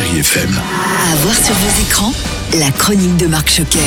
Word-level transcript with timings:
Chérie 0.00 0.20
FM. 0.20 0.50
À 1.12 1.16
voir 1.16 1.34
sur 1.34 1.54
vos 1.54 1.82
écrans, 1.82 2.12
la 2.58 2.70
chronique 2.70 3.16
de 3.18 3.26
Marc 3.26 3.50
Choquet. 3.50 3.78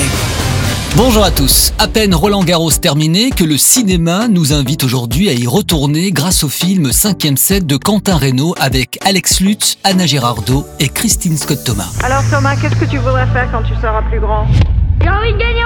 Bonjour 0.96 1.24
à 1.24 1.32
tous. 1.32 1.74
À 1.80 1.88
peine 1.88 2.14
Roland 2.14 2.44
Garros 2.44 2.70
terminé 2.72 3.32
que 3.32 3.44
le 3.44 3.58
cinéma 3.58 4.28
nous 4.28 4.54
invite 4.54 4.84
aujourd'hui 4.84 5.30
à 5.30 5.34
y 5.34 5.48
retourner 5.48 6.12
grâce 6.12 6.44
au 6.44 6.50
film 6.50 6.90
5e 6.90 7.36
set 7.36 7.66
de 7.66 7.78
Quentin 7.78 8.18
Reynaud 8.18 8.54
avec 8.60 9.00
Alex 9.04 9.40
Lutz, 9.40 9.78
Anna 9.84 10.06
Girardot 10.06 10.68
et 10.80 10.90
Christine 10.90 11.38
Scott 11.38 11.64
Thomas. 11.64 11.90
Alors 12.04 12.24
Thomas, 12.30 12.56
qu'est-ce 12.58 12.76
que 12.76 12.86
tu 12.86 12.98
voudrais 12.98 13.28
faire 13.28 13.50
quand 13.52 13.64
tu 13.64 13.74
seras 13.82 14.04
plus 14.04 14.20
grand? 14.20 14.46
J'ai 15.02 15.10
envie 15.10 15.34
de 15.34 15.38
gagner 15.38 15.66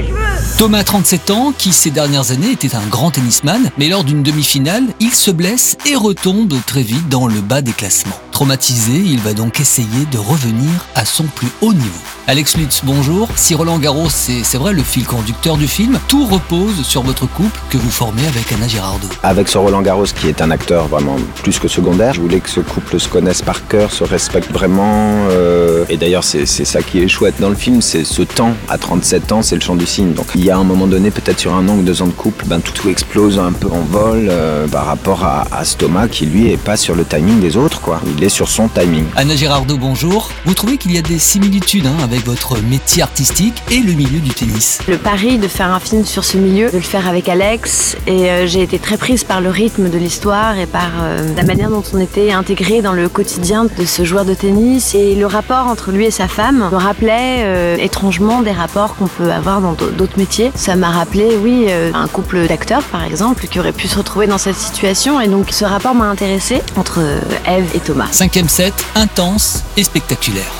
que 0.00 0.06
je 0.06 0.12
veux. 0.12 0.56
Thomas, 0.58 0.84
37 0.84 1.30
ans, 1.30 1.52
qui 1.56 1.72
ces 1.72 1.90
dernières 1.90 2.30
années 2.30 2.50
était 2.52 2.74
un 2.74 2.86
grand 2.88 3.10
tennisman, 3.10 3.70
mais 3.78 3.88
lors 3.88 4.04
d'une 4.04 4.22
demi-finale, 4.22 4.84
il 5.00 5.14
se 5.14 5.30
blesse 5.30 5.76
et 5.86 5.94
retombe 5.96 6.54
très 6.66 6.82
vite 6.82 7.08
dans 7.08 7.26
le 7.26 7.40
bas 7.40 7.60
des 7.62 7.72
classements. 7.72 8.18
Traumatisé, 8.32 8.92
il 8.92 9.20
va 9.20 9.32
donc 9.32 9.60
essayer 9.60 10.04
de 10.10 10.18
revenir 10.18 10.70
à 10.94 11.04
son 11.04 11.24
plus 11.24 11.48
haut 11.60 11.72
niveau. 11.72 12.00
Alex 12.26 12.56
Lutz, 12.56 12.80
bonjour. 12.84 13.28
Si 13.36 13.54
Roland 13.54 13.78
Garros, 13.78 14.10
c'est 14.10 14.42
c'est 14.42 14.58
vrai 14.58 14.72
le 14.72 14.82
fil 14.82 15.04
conducteur 15.04 15.56
du 15.56 15.68
film, 15.68 15.98
tout 16.08 16.26
repose 16.26 16.82
sur 16.84 17.02
votre 17.02 17.26
couple 17.26 17.58
que 17.70 17.78
vous 17.78 17.90
formez 17.90 18.26
avec 18.26 18.50
Anna 18.52 18.66
Girardot. 18.66 19.08
Avec 19.22 19.48
ce 19.48 19.58
Roland 19.58 19.80
Garros 19.82 20.04
qui 20.04 20.28
est 20.28 20.42
un 20.42 20.50
acteur 20.50 20.88
vraiment 20.88 21.16
plus 21.42 21.58
que 21.58 21.68
secondaire, 21.68 22.14
je 22.14 22.20
voulais 22.20 22.40
que 22.40 22.50
ce 22.50 22.60
couple 22.60 22.98
se 22.98 23.08
connaisse 23.08 23.42
par 23.42 23.66
cœur, 23.68 23.92
se 23.92 24.04
respecte 24.04 24.50
vraiment. 24.52 25.28
euh, 25.30 25.75
et 25.88 25.96
d'ailleurs, 25.96 26.24
c'est 26.24 26.46
c'est 26.46 26.64
ça 26.64 26.82
qui 26.82 27.00
est 27.02 27.08
chouette 27.08 27.34
dans 27.40 27.48
le 27.48 27.54
film, 27.54 27.82
c'est 27.82 28.04
ce 28.04 28.22
temps. 28.22 28.54
À 28.68 28.78
37 28.78 29.32
ans, 29.32 29.42
c'est 29.42 29.54
le 29.54 29.60
chant 29.60 29.76
du 29.76 29.86
cygne. 29.86 30.12
Donc 30.12 30.26
il 30.34 30.44
y 30.44 30.50
a 30.50 30.56
un 30.56 30.64
moment 30.64 30.86
donné, 30.86 31.10
peut-être 31.10 31.38
sur 31.38 31.54
un 31.54 31.68
an 31.68 31.76
ou 31.76 31.82
deux 31.82 32.02
ans 32.02 32.06
de 32.06 32.12
couple, 32.12 32.44
ben, 32.46 32.60
tout, 32.60 32.72
tout 32.72 32.88
explose 32.88 33.38
un 33.38 33.52
peu 33.52 33.68
en 33.68 33.80
vol 33.80 34.28
euh, 34.30 34.66
par 34.68 34.86
rapport 34.86 35.24
à, 35.24 35.46
à 35.52 35.64
ce 35.64 35.76
Thomas 35.76 36.08
qui 36.08 36.26
lui 36.26 36.50
est 36.50 36.56
pas 36.56 36.76
sur 36.76 36.94
le 36.94 37.04
timing 37.04 37.40
des 37.40 37.56
autres. 37.56 37.80
quoi. 37.80 38.00
Il 38.16 38.22
est 38.24 38.28
sur 38.28 38.48
son 38.48 38.68
timing. 38.68 39.04
Anna 39.16 39.36
Girardot, 39.36 39.76
bonjour. 39.78 40.30
Vous 40.44 40.54
trouvez 40.54 40.76
qu'il 40.76 40.92
y 40.94 40.98
a 40.98 41.02
des 41.02 41.18
similitudes 41.18 41.86
hein, 41.86 41.96
avec 42.02 42.24
votre 42.24 42.58
métier 42.62 43.02
artistique 43.02 43.62
et 43.70 43.78
le 43.80 43.92
milieu 43.92 44.20
du 44.20 44.30
tennis? 44.30 44.80
Le 44.88 44.98
pari 44.98 45.38
de 45.38 45.48
faire 45.48 45.72
un 45.72 45.80
film 45.80 46.04
sur 46.04 46.24
ce 46.24 46.36
milieu, 46.38 46.70
de 46.70 46.76
le 46.76 46.82
faire 46.82 47.08
avec 47.08 47.28
Alex, 47.28 47.96
et 48.06 48.30
euh, 48.30 48.46
j'ai 48.46 48.62
été 48.62 48.78
très 48.78 48.96
prise 48.96 49.24
par 49.24 49.40
le 49.40 49.50
rythme 49.50 49.90
de 49.90 49.98
l'histoire 49.98 50.58
et 50.58 50.66
par 50.66 50.90
euh, 51.02 51.34
la 51.36 51.42
manière 51.44 51.70
dont 51.70 51.82
on 51.92 51.98
était 51.98 52.32
intégré 52.32 52.82
dans 52.82 52.92
le 52.92 53.08
quotidien 53.08 53.64
de 53.64 53.84
ce 53.84 54.04
joueur 54.04 54.24
de 54.24 54.34
tennis. 54.34 54.94
Et 54.94 55.14
le 55.14 55.26
rapport 55.26 55.75
lui 55.92 56.06
et 56.06 56.10
sa 56.10 56.28
femme 56.28 56.68
me 56.70 56.76
rappelait 56.76 57.42
euh, 57.44 57.76
étrangement 57.78 58.42
des 58.42 58.50
rapports 58.52 58.96
qu'on 58.96 59.06
peut 59.06 59.30
avoir 59.30 59.60
dans 59.60 59.72
d'au- 59.72 59.90
d'autres 59.90 60.18
métiers. 60.18 60.50
Ça 60.54 60.74
m'a 60.76 60.90
rappelé, 60.90 61.36
oui, 61.42 61.66
euh, 61.68 61.90
un 61.94 62.08
couple 62.08 62.46
d'acteurs 62.46 62.82
par 62.82 63.04
exemple 63.04 63.46
qui 63.46 63.58
aurait 63.60 63.72
pu 63.72 63.86
se 63.88 63.96
retrouver 63.98 64.26
dans 64.26 64.38
cette 64.38 64.56
situation. 64.56 65.20
Et 65.20 65.28
donc 65.28 65.48
ce 65.50 65.64
rapport 65.64 65.94
m'a 65.94 66.06
intéressée 66.06 66.62
entre 66.76 66.98
euh, 67.00 67.20
Eve 67.46 67.70
et 67.74 67.80
Thomas. 67.80 68.08
Cinquième 68.10 68.48
set, 68.48 68.74
intense 68.94 69.62
et 69.76 69.84
spectaculaire. 69.84 70.50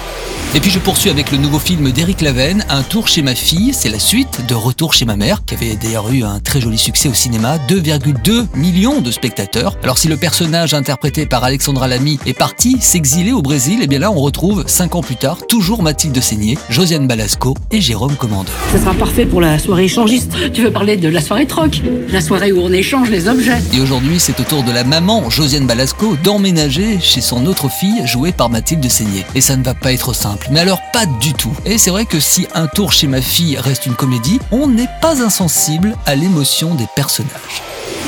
Et 0.55 0.61
puis 0.61 0.71
je 0.71 0.79
poursuis 0.79 1.11
avec 1.11 1.33
le 1.33 1.39
nouveau 1.39 1.59
film 1.59 1.91
d'Éric 1.91 2.23
Lavenne, 2.23 2.65
Un 2.71 2.83
tour 2.83 3.09
chez 3.09 3.21
ma 3.21 3.35
fille. 3.35 3.75
C'est 3.75 3.91
la 3.91 3.99
suite 3.99 4.41
de 4.49 4.55
Retour 4.55 4.95
chez 4.95 5.05
ma 5.05 5.17
mère, 5.17 5.45
qui 5.45 5.55
avait 5.55 5.77
d'ailleurs 5.77 6.11
eu 6.11 6.23
un 6.25 6.41
très 6.41 6.61
joli 6.61 6.79
succès 6.79 7.09
au 7.09 7.15
cinéma, 7.15 7.59
2,2 7.69 8.47
millions 8.55 9.01
de 9.01 9.11
spectateurs. 9.11 9.77
Alors 9.83 9.99
si 9.99 10.09
le 10.09 10.17
personnage 10.17 10.73
interprété 10.73 11.27
par 11.27 11.45
Alexandra 11.45 11.89
Lamy 11.89 12.19
est 12.25 12.33
parti 12.33 12.79
s'exiler 12.81 13.33
au 13.33 13.43
Brésil, 13.43 13.83
et 13.83 13.87
bien 13.87 13.99
là 13.99 14.11
on 14.11 14.21
retrouve 14.21 14.65
5 14.67 14.95
ans 14.95 15.03
plus 15.03 15.17
tard 15.17 15.47
toujours 15.47 15.83
Mathilde 15.83 16.19
Seigné, 16.21 16.57
Josiane 16.71 17.07
Balasco 17.07 17.55
et 17.71 17.81
Jérôme 17.81 18.17
Commandeur. 18.17 18.55
Ça 18.73 18.79
sera 18.79 18.95
parfait 18.95 19.27
pour 19.27 19.41
la 19.43 19.59
soirée 19.59 19.85
échangiste. 19.85 20.33
Tu 20.55 20.63
veux 20.63 20.71
parler 20.71 20.97
de 20.97 21.09
la 21.09 21.21
soirée 21.21 21.47
troc 21.47 21.83
La 22.11 22.21
soirée 22.21 22.53
où 22.53 22.61
on 22.61 22.73
échange 22.73 23.11
les 23.11 23.29
objets. 23.29 23.59
Et 23.75 23.81
aujourd'hui, 23.81 24.19
c'est 24.19 24.41
au 24.41 24.45
tour 24.45 24.63
de 24.63 24.73
la 24.73 24.85
maman, 24.85 25.29
Josiane 25.29 25.67
Balasco, 25.67 26.17
d'emménager 26.25 26.99
chez 27.01 27.21
son 27.21 27.45
autre 27.47 27.69
fille, 27.69 28.07
jouée 28.07 28.33
par 28.33 28.49
Mathilde 28.49 28.89
Seigné. 28.89 29.25
Et 29.35 29.41
ça 29.41 29.57
ne 29.57 29.63
va 29.63 29.75
pas 29.75 29.93
être 29.93 30.15
simple, 30.15 30.46
mais 30.51 30.61
alors 30.61 30.81
pas 30.93 31.07
du 31.07 31.35
tout. 31.35 31.53
Et 31.65 31.79
c'est 31.79 31.91
vrai 31.91 32.05
que 32.07 32.21
si 32.21 32.47
un 32.55 32.67
tour 32.67 32.93
chez 32.93 33.07
ma 33.07 33.21
fille 33.21 33.59
reste 33.59 33.87
une 33.87 33.95
comédie, 33.95 34.41
on 34.51 34.67
n'est 34.67 34.89
pas 35.01 35.23
insensible 35.23 35.97
à 36.07 36.15
l'émotion 36.15 36.75
des 36.75 36.87
personnages. 36.95 37.63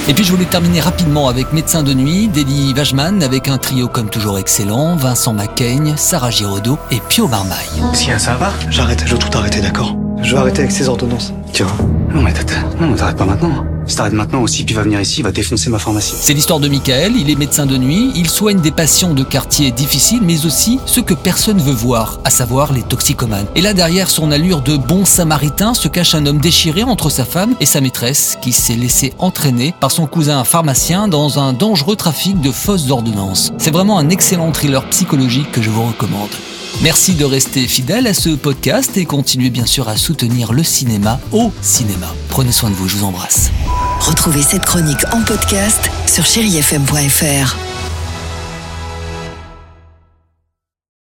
Et 0.09 0.15
puis 0.15 0.25
je 0.25 0.31
voulais 0.31 0.47
terminer 0.47 0.81
rapidement 0.81 1.29
avec 1.29 1.53
Médecin 1.53 1.83
de 1.83 1.93
nuit, 1.93 2.29
Deli 2.29 2.73
Vajman, 2.73 3.23
avec 3.23 3.49
un 3.49 3.59
trio 3.59 3.89
comme 3.89 4.09
toujours 4.09 4.39
excellent, 4.39 4.97
Vincent 4.97 5.35
Macaigne, 5.35 5.95
Sarah 5.97 6.31
Giraudot 6.31 6.79
et 6.91 7.01
Pio 7.09 7.29
Marmaille. 7.29 7.83
Tiens, 7.93 8.19
ça 8.19 8.35
va 8.35 8.53
J'arrête, 8.71 9.03
je 9.05 9.13
veux 9.13 9.19
tout 9.19 9.37
arrêter, 9.37 9.61
d'accord 9.61 9.95
Je 10.23 10.33
veux 10.33 10.39
arrêter 10.41 10.61
avec 10.61 10.73
ces 10.73 10.89
ordonnances. 10.89 11.35
T'arrêtes, 11.53 11.75
non, 12.15 12.23
mais 12.23 12.97
t'arrêtes 12.97 13.17
pas 13.17 13.27
maintenant. 13.27 13.65
Si 13.89 13.97
t'arrêtes 13.97 14.13
maintenant 14.13 14.43
aussi, 14.43 14.65
puis 14.65 14.75
va 14.75 14.83
venir 14.83 15.01
ici, 15.01 15.21
il 15.21 15.23
va 15.25 15.33
défoncer 15.33 15.71
ma 15.71 15.79
pharmacie. 15.79 16.15
C'est 16.21 16.35
l'histoire 16.35 16.61
de 16.61 16.69
Michael, 16.69 17.17
il 17.17 17.31
est 17.31 17.37
médecin 17.37 17.65
de 17.65 17.77
nuit, 17.79 18.13
il 18.15 18.29
soigne 18.29 18.61
des 18.61 18.71
patients 18.71 19.15
de 19.15 19.25
quartiers 19.25 19.71
difficiles, 19.71 20.21
mais 20.23 20.45
aussi 20.45 20.79
ceux 20.85 21.01
que 21.01 21.15
personne 21.15 21.59
veut 21.59 21.73
voir, 21.73 22.21
à 22.25 22.31
savoir 22.31 22.73
les 22.75 22.83
toxicomanes. 22.83 23.47
Et 23.55 23.63
là, 23.63 23.73
derrière 23.73 24.11
son 24.11 24.31
allure 24.31 24.61
de 24.61 24.77
bon 24.77 25.07
samaritain, 25.07 25.73
se 25.73 25.89
cache 25.89 26.15
un 26.15 26.27
homme 26.27 26.39
déchiré 26.39 26.83
entre 26.83 27.09
sa 27.09 27.25
femme 27.25 27.55
et 27.61 27.67
sa 27.67 27.81
maîtresse, 27.81 28.37
qui 28.43 28.53
s'est 28.53 28.75
laissé 28.77 29.15
entraîner 29.19 29.75
par 29.81 29.91
son 29.91 30.07
cousin 30.07 30.45
pharmacien 30.45 31.09
dans 31.09 31.39
un 31.39 31.55
dangereux 31.55 31.97
trafic 31.97 32.41
de 32.43 32.51
fausses 32.51 32.91
ordonnances. 32.91 33.53
C'est 33.57 33.73
vraiment 33.73 33.99
un 33.99 34.11
excellent 34.11 34.53
thriller 34.53 34.87
psychologique 34.91 35.51
que 35.51 35.63
je 35.63 35.71
vous 35.71 35.87
recommande. 35.87 36.29
Merci 36.83 37.15
de 37.15 37.25
rester 37.25 37.67
fidèle 37.67 38.07
à 38.07 38.15
ce 38.15 38.31
podcast 38.31 38.97
et 38.97 39.05
continuez 39.05 39.51
bien 39.51 39.67
sûr 39.67 39.89
à 39.89 39.97
soutenir 39.97 40.53
le 40.53 40.63
cinéma 40.63 41.19
au 41.33 41.51
cinéma. 41.63 42.15
Prenez 42.29 42.53
soin 42.53 42.71
de 42.71 42.75
vous, 42.75 42.87
je 42.87 42.97
vous 42.97 43.07
embrasse. 43.07 43.51
Retrouvez 44.09 44.41
cette 44.41 44.65
chronique 44.65 45.05
en 45.13 45.21
podcast 45.23 45.91
sur 46.07 46.25
chérifm.fr. 46.25 47.68